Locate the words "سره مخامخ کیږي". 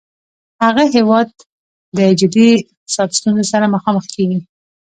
3.53-4.39